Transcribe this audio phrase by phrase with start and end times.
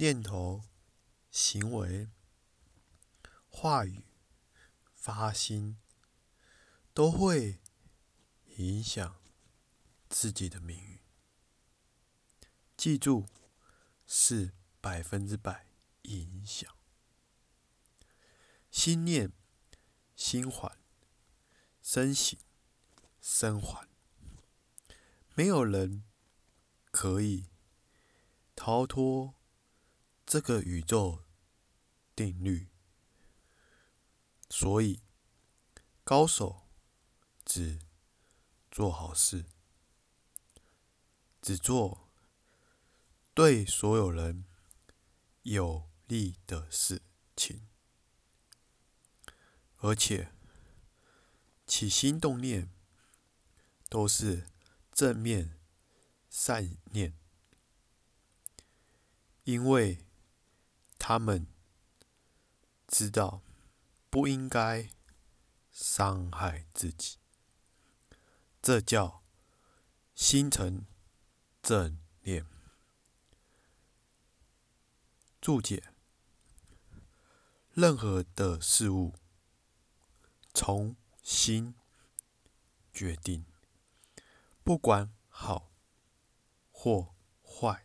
[0.00, 0.64] 念头、
[1.30, 2.08] 行为、
[3.50, 4.02] 话语、
[4.94, 5.76] 发心，
[6.94, 7.60] 都会
[8.56, 9.20] 影响
[10.08, 11.00] 自己的命运。
[12.78, 13.26] 记住，
[14.06, 15.66] 是百分之百
[16.04, 16.74] 影响。
[18.70, 19.34] 心念、
[20.16, 20.78] 心缓、
[21.82, 22.38] 身醒、
[23.20, 23.86] 身缓，
[25.34, 26.04] 没有人
[26.90, 27.50] 可以
[28.56, 29.34] 逃脱
[30.30, 31.24] 这个宇宙
[32.14, 32.68] 定律。
[34.48, 35.02] 所以，
[36.04, 36.68] 高手
[37.44, 37.80] 只
[38.70, 39.46] 做好事，
[41.42, 42.08] 只做。
[43.34, 44.44] 对所有人
[45.42, 47.02] 有利的事
[47.34, 47.66] 情，
[49.78, 50.32] 而且
[51.66, 52.70] 起心动念
[53.88, 54.46] 都是
[54.92, 55.58] 正面
[56.28, 57.18] 善念，
[59.42, 60.06] 因为
[61.12, 61.48] 他们
[62.86, 63.42] 知道
[64.10, 64.90] 不应该
[65.72, 67.18] 伤害自己，
[68.62, 69.20] 这叫
[70.14, 70.86] 心诚
[71.60, 72.46] 正念。
[75.40, 75.92] 注解：
[77.72, 79.16] 任何的事物
[80.54, 81.74] 从心
[82.92, 83.44] 决定，
[84.62, 85.72] 不管好
[86.70, 87.84] 或坏，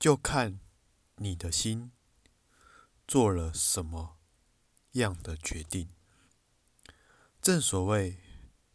[0.00, 0.58] 就看
[1.16, 1.92] 你的心
[3.06, 4.18] 做了什么
[4.92, 5.88] 样的决定。
[7.40, 8.18] 正所谓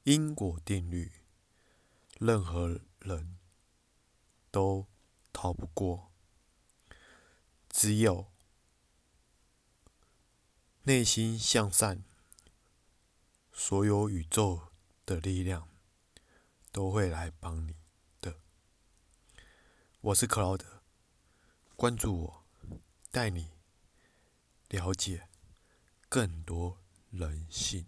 [0.03, 1.11] 因果定律，
[2.19, 3.37] 任何人
[4.49, 4.87] 都
[5.31, 6.11] 逃不过。
[7.69, 8.31] 只有
[10.83, 12.03] 内心向善，
[13.53, 14.69] 所有宇宙
[15.05, 15.69] 的力量
[16.71, 17.75] 都会来帮你
[18.19, 18.39] 的。
[20.01, 20.80] 我是克劳德，
[21.81, 22.43] 关注我，
[23.09, 23.49] 带你
[24.69, 25.27] 了解
[26.07, 26.77] 更多
[27.09, 27.87] 人性。